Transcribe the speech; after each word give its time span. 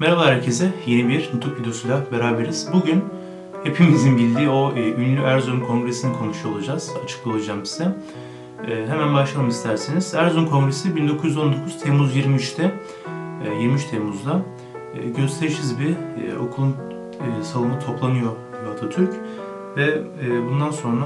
Merhaba 0.00 0.26
herkese. 0.26 0.72
Yeni 0.86 1.08
bir 1.08 1.30
Nutuk 1.34 1.60
videosuyla 1.60 2.00
beraberiz. 2.12 2.68
Bugün 2.72 3.04
hepimizin 3.64 4.18
bildiği 4.18 4.48
o 4.48 4.72
e, 4.76 4.92
ünlü 4.92 5.20
Erzurum 5.20 5.66
Kongresi'ni 5.66 6.18
konuşuyor 6.18 6.54
olacağız. 6.54 6.90
Açıklayacağım 7.04 7.66
size. 7.66 7.94
E, 8.68 8.86
hemen 8.86 9.14
başlayalım 9.14 9.50
isterseniz. 9.50 10.14
Erzurum 10.14 10.50
Kongresi 10.50 10.96
1919 10.96 11.78
Temmuz 11.78 12.16
23'te, 12.16 12.74
e, 13.44 13.62
23 13.62 13.84
Temmuz'da 13.84 14.42
e, 14.94 15.08
gösterişsiz 15.08 15.80
bir 15.80 15.90
e, 15.90 16.38
okulun 16.38 16.76
e, 17.12 17.44
salonu 17.44 17.78
toplanıyor 17.86 18.32
Atatürk. 18.74 19.14
Ve 19.76 20.02
e, 20.24 20.46
bundan 20.46 20.70
sonra 20.70 21.04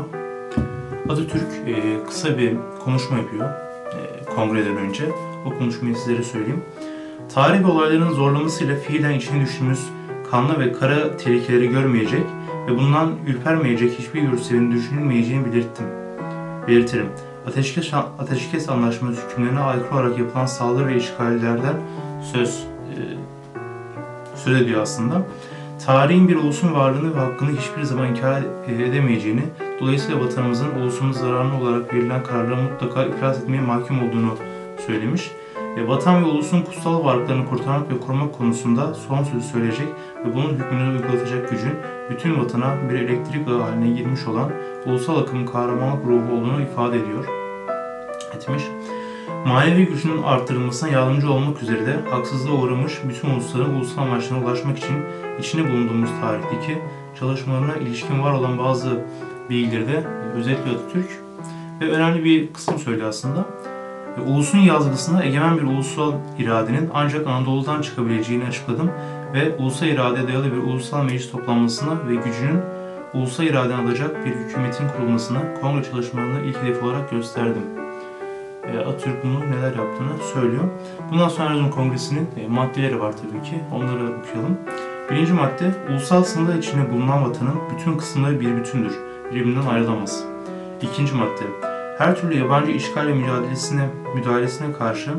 Atatürk 1.08 1.52
e, 1.66 2.04
kısa 2.06 2.38
bir 2.38 2.56
konuşma 2.84 3.16
yapıyor 3.16 3.50
e, 3.94 4.24
kongreden 4.36 4.76
önce. 4.76 5.04
O 5.46 5.58
konuşmayı 5.58 5.96
sizlere 5.96 6.22
söyleyeyim. 6.22 6.62
Tarih 7.28 7.64
ve 7.64 7.66
olayların 7.66 8.10
zorlamasıyla 8.10 8.76
fiilen 8.76 9.10
içine 9.10 9.40
düştüğümüz 9.40 9.80
kanlı 10.30 10.60
ve 10.60 10.72
kara 10.72 11.16
tehlikeleri 11.16 11.68
görmeyecek 11.68 12.26
ve 12.68 12.78
bundan 12.78 13.12
ürpermeyecek 13.26 13.98
hiçbir 13.98 14.22
yurtseverin 14.22 14.72
düşünülmeyeceğini 14.72 15.46
belirttim. 15.46 15.86
Belirtirim. 16.68 17.06
Ateşkes, 17.46 17.94
ateşkes 18.18 18.68
anlaşması 18.68 19.20
hükümlerine 19.28 19.60
aykırı 19.60 19.94
olarak 19.94 20.18
yapılan 20.18 20.46
saldırı 20.46 20.86
ve 20.86 20.96
işgallerden 20.96 21.74
söz 22.32 22.66
e, 22.90 22.96
söz 24.34 24.60
ediyor 24.60 24.82
aslında. 24.82 25.22
Tarihin 25.86 26.28
bir 26.28 26.36
ulusun 26.36 26.74
varlığını 26.74 27.14
ve 27.14 27.18
hakkını 27.18 27.50
hiçbir 27.50 27.82
zaman 27.82 28.08
inkar 28.08 28.42
edemeyeceğini, 28.68 29.42
dolayısıyla 29.80 30.20
vatanımızın 30.20 30.70
ulusumuz 30.80 31.16
zararına 31.16 31.60
olarak 31.60 31.94
verilen 31.94 32.22
kararlara 32.22 32.62
mutlaka 32.62 33.04
iflas 33.04 33.38
etmeye 33.38 33.60
mahkum 33.60 34.08
olduğunu 34.08 34.36
söylemiş. 34.86 35.30
E, 35.76 35.88
vatan 35.88 36.24
ve 36.24 36.28
ulusun 36.28 36.62
kutsal 36.62 37.04
varlıklarını 37.04 37.46
kurtarmak 37.46 37.90
ve 37.90 38.00
korumak 38.00 38.38
konusunda 38.38 38.94
son 38.94 39.24
sözü 39.24 39.46
söyleyecek 39.46 39.88
ve 40.26 40.34
bunun 40.34 40.54
hükmünü 40.54 40.90
uygulatacak 40.90 41.50
gücün 41.50 41.72
bütün 42.10 42.40
vatana 42.40 42.76
bir 42.90 42.94
elektrik 42.94 43.48
ağı 43.48 43.60
haline 43.60 43.96
girmiş 43.96 44.26
olan 44.26 44.50
ulusal 44.86 45.18
akımın 45.18 45.46
kahramanlık 45.46 46.06
ruhu 46.06 46.36
olduğunu 46.36 46.62
ifade 46.62 46.96
ediyor. 46.98 47.24
Etmiş. 48.36 48.62
Manevi 49.46 49.86
gücünün 49.86 50.22
arttırılmasına 50.22 50.88
yardımcı 50.88 51.32
olmak 51.32 51.62
üzere 51.62 51.86
de 51.86 51.96
haksızlığa 52.10 52.54
uğramış 52.54 52.92
bütün 53.08 53.30
ulusların 53.30 53.74
ulusal 53.74 54.02
amaçlarına 54.02 54.44
ulaşmak 54.44 54.78
için 54.78 54.96
içinde 55.38 55.72
bulunduğumuz 55.72 56.10
tarihteki 56.20 56.78
çalışmalarına 57.20 57.76
ilişkin 57.76 58.22
var 58.22 58.32
olan 58.32 58.58
bazı 58.58 59.04
bilgileri 59.50 59.88
de 59.88 60.06
özetliyor 60.34 60.76
Atatürk. 60.76 61.24
Ve 61.80 61.90
önemli 61.90 62.24
bir 62.24 62.52
kısım 62.52 62.78
söylüyor 62.78 63.08
aslında. 63.08 63.46
Ve 64.18 64.22
ulusun 64.22 64.58
yazgısında 64.58 65.24
egemen 65.24 65.56
bir 65.58 65.62
ulusal 65.62 66.12
iradenin 66.38 66.90
ancak 66.94 67.26
Anadolu'dan 67.26 67.82
çıkabileceğini 67.82 68.44
açıkladım 68.44 68.90
ve 69.34 69.56
ulusal 69.56 69.86
iradeye 69.86 70.28
dayalı 70.28 70.52
bir 70.52 70.56
ulusal 70.56 71.04
meclis 71.04 71.30
toplanmasına 71.30 72.08
ve 72.08 72.14
gücünün 72.14 72.60
ulusal 73.14 73.46
iraden 73.46 73.86
alacak 73.86 74.26
bir 74.26 74.30
hükümetin 74.30 74.88
kurulmasına 74.88 75.54
kongre 75.60 75.84
çalışmalarında 75.84 76.40
ilk 76.40 76.62
hedef 76.62 76.82
olarak 76.82 77.10
gösterdim. 77.10 77.62
E, 78.72 78.78
Atatürk 78.78 79.24
bunu 79.24 79.40
neler 79.40 79.76
yaptığını 79.76 80.32
söylüyor. 80.34 80.64
Bundan 81.10 81.28
sonra 81.28 81.50
Erzurum 81.50 81.70
Kongresi'nin 81.70 82.28
e, 82.36 82.48
maddeleri 82.48 83.00
var 83.00 83.12
tabii 83.12 83.42
ki. 83.42 83.60
Onları 83.72 84.18
okuyalım. 84.18 84.58
Birinci 85.10 85.32
madde, 85.32 85.74
ulusal 85.90 86.24
sınırlar 86.24 86.58
içinde 86.58 86.92
bulunan 86.92 87.24
vatanın 87.24 87.56
bütün 87.74 87.98
kısımları 87.98 88.40
bir 88.40 88.56
bütündür. 88.56 88.98
Birbirinden 89.34 89.66
ayrılamaz. 89.66 90.24
İkinci 90.82 91.14
madde, 91.14 91.73
her 91.98 92.20
türlü 92.20 92.38
yabancı 92.38 92.70
işgal 92.70 93.06
ve 93.06 93.14
mücadelesine, 93.14 93.88
müdahalesine 94.14 94.72
karşı 94.72 95.10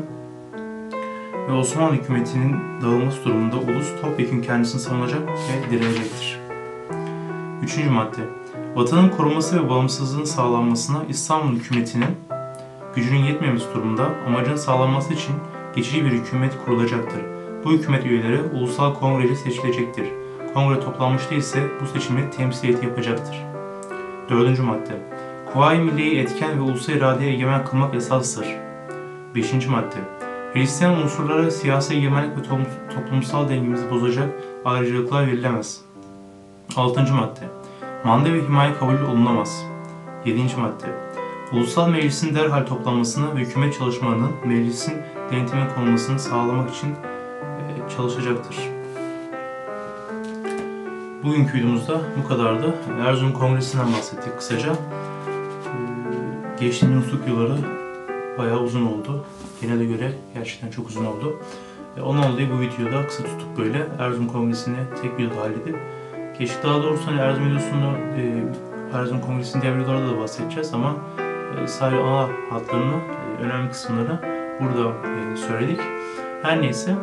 ve 1.48 1.52
Osmanlı 1.52 1.94
hükümetinin 1.94 2.56
dağılması 2.82 3.24
durumunda 3.24 3.56
ulus 3.56 4.00
topyekun 4.00 4.42
kendisini 4.42 4.80
savunacak 4.80 5.20
ve 5.28 5.70
direnecektir. 5.70 6.38
Üçüncü 7.62 7.90
madde, 7.90 8.20
vatanın 8.74 9.08
koruması 9.08 9.64
ve 9.64 9.70
bağımsızlığın 9.70 10.24
sağlanmasına 10.24 11.04
İstanbul 11.08 11.56
hükümetinin 11.56 12.08
gücünün 12.94 13.24
yetmemesi 13.24 13.74
durumunda 13.74 14.08
amacın 14.26 14.56
sağlanması 14.56 15.12
için 15.12 15.34
geçici 15.76 16.04
bir 16.04 16.10
hükümet 16.10 16.64
kurulacaktır. 16.64 17.20
Bu 17.64 17.70
hükümet 17.70 18.06
üyeleri 18.06 18.42
ulusal 18.42 18.94
kongrece 18.94 19.36
seçilecektir. 19.36 20.06
Kongre 20.54 20.80
toplanmışta 20.80 21.34
ise 21.34 21.62
bu 21.80 21.86
seçimi 21.86 22.30
temsiliyeti 22.30 22.86
yapacaktır. 22.86 23.44
Dördüncü 24.28 24.62
madde, 24.62 25.15
Kuvayi 25.52 25.80
Milliye'yi 25.80 26.18
etken 26.18 26.58
ve 26.58 26.60
ulusal 26.60 26.94
iradeye 26.94 27.32
egemen 27.32 27.64
kılmak 27.64 27.94
esastır. 27.94 28.46
5. 29.34 29.66
madde 29.66 29.96
Hristiyan 30.52 31.02
unsurlara 31.02 31.50
siyasi 31.50 31.94
egemenlik 31.94 32.36
ve 32.36 32.42
toplumsal 32.94 33.48
dengemizi 33.48 33.90
bozacak 33.90 34.28
ayrıcalıklar 34.64 35.26
verilemez. 35.26 35.80
6. 36.76 37.00
madde 37.14 37.40
Manda 38.04 38.32
ve 38.32 38.42
himaye 38.42 38.74
kabul 38.74 39.00
olunamaz. 39.10 39.64
7. 40.24 40.40
madde 40.42 40.86
Ulusal 41.52 41.88
Meclis'in 41.88 42.34
derhal 42.34 42.66
toplanmasını 42.66 43.36
ve 43.36 43.40
hükümet 43.40 43.78
çalışmalarının 43.78 44.30
meclisin 44.44 44.94
denetime 45.32 45.68
konulmasını 45.74 46.18
sağlamak 46.18 46.74
için 46.74 46.94
çalışacaktır. 47.96 48.56
Bugünkü 51.24 51.58
videomuzda 51.58 52.00
bu 52.22 52.28
kadardı. 52.28 52.74
Erzurum 53.06 53.32
Kongresi'nden 53.32 53.92
bahsettik 53.92 54.38
kısaca. 54.38 54.72
Geçtiğimiz 56.60 57.04
nusluk 57.04 57.28
yılları 57.28 57.56
bayağı 58.38 58.60
uzun 58.60 58.86
oldu. 58.86 59.24
Genelde 59.60 59.84
göre 59.84 60.12
gerçekten 60.34 60.70
çok 60.70 60.88
uzun 60.88 61.04
oldu. 61.04 61.36
Ondan 62.04 62.32
dolayı 62.32 62.48
bu 62.50 62.60
videoda 62.60 63.06
kısa 63.06 63.22
tutup 63.22 63.58
böyle 63.58 63.86
Erzurum 63.98 64.26
Kongresi'ni 64.26 64.76
tek 65.02 65.18
videoda 65.18 65.40
halledip 65.40 65.76
geçtik. 66.38 66.64
Daha 66.64 66.82
doğrusu 66.82 67.06
hani 67.06 67.20
Erzurum 67.20 67.48
videosunu 67.48 67.92
Erzurum 68.94 69.20
Kongresi'nin 69.20 69.62
diğer 69.62 69.80
videolarda 69.80 70.08
da 70.08 70.18
bahsedeceğiz 70.18 70.74
ama 70.74 70.96
sadece 71.66 72.02
ana 72.02 72.28
hatlarını, 72.50 73.00
önemli 73.42 73.70
kısımları 73.70 74.20
burada 74.60 74.92
söyledik. 75.36 75.80
Her 76.42 76.62
neyse 76.62 76.94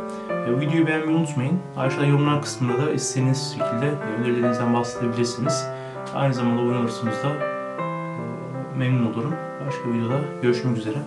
videoyu 0.48 0.88
beğenmeyi 0.88 1.18
unutmayın. 1.18 1.60
Aşağıda 1.78 2.06
yorumlar 2.06 2.42
kısmında 2.42 2.86
da 2.86 2.92
istediğiniz 2.92 3.52
şekilde 3.52 3.92
önerilerinizden 4.20 4.74
bahsedebilirsiniz. 4.74 5.68
Aynı 6.16 6.34
zamanda 6.34 6.62
abone 6.62 6.78
olursanız 6.78 7.24
da 7.24 7.53
memnun 8.78 9.14
olurum. 9.14 9.34
Başka 9.68 9.94
videoda 9.94 10.20
görüşmek 10.42 10.78
üzere. 10.78 10.98